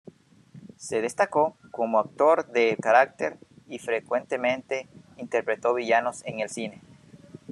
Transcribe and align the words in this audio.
Se 0.77 0.99
destacó 0.99 1.55
como 1.69 1.99
actor 1.99 2.47
de 2.47 2.75
carácter 2.81 3.37
y 3.67 3.77
frecuentemente 3.77 4.89
interpretó 5.17 5.75
villanos 5.75 6.23
en 6.25 6.39
el 6.39 6.49
cine. 6.49 6.81